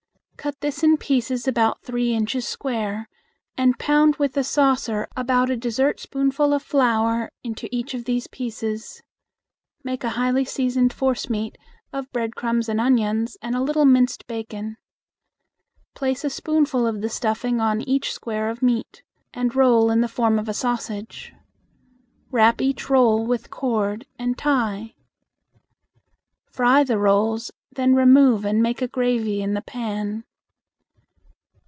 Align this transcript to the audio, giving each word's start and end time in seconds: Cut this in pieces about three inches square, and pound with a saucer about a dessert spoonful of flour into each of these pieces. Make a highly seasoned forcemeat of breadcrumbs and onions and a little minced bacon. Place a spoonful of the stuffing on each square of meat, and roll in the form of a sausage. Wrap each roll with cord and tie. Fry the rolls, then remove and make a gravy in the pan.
Cut 0.37 0.59
this 0.61 0.81
in 0.81 0.97
pieces 0.97 1.47
about 1.47 1.83
three 1.83 2.15
inches 2.15 2.47
square, 2.47 3.07
and 3.59 3.77
pound 3.77 4.15
with 4.15 4.35
a 4.35 4.43
saucer 4.43 5.07
about 5.15 5.51
a 5.51 5.55
dessert 5.55 5.99
spoonful 5.99 6.51
of 6.51 6.63
flour 6.63 7.29
into 7.43 7.69
each 7.71 7.93
of 7.93 8.05
these 8.05 8.25
pieces. 8.25 9.03
Make 9.83 10.03
a 10.03 10.09
highly 10.17 10.43
seasoned 10.43 10.93
forcemeat 10.93 11.59
of 11.93 12.11
breadcrumbs 12.11 12.67
and 12.69 12.81
onions 12.81 13.37
and 13.43 13.55
a 13.55 13.61
little 13.61 13.85
minced 13.85 14.25
bacon. 14.25 14.77
Place 15.93 16.23
a 16.23 16.29
spoonful 16.31 16.87
of 16.87 17.01
the 17.01 17.09
stuffing 17.09 17.61
on 17.61 17.79
each 17.81 18.11
square 18.11 18.49
of 18.49 18.63
meat, 18.63 19.03
and 19.35 19.55
roll 19.55 19.91
in 19.91 20.01
the 20.01 20.07
form 20.07 20.39
of 20.39 20.49
a 20.49 20.55
sausage. 20.55 21.35
Wrap 22.31 22.61
each 22.61 22.89
roll 22.89 23.27
with 23.27 23.51
cord 23.51 24.07
and 24.17 24.39
tie. 24.39 24.95
Fry 26.49 26.83
the 26.83 26.97
rolls, 26.97 27.51
then 27.71 27.93
remove 27.93 28.43
and 28.43 28.63
make 28.63 28.81
a 28.81 28.87
gravy 28.87 29.43
in 29.43 29.53
the 29.53 29.61
pan. 29.61 30.23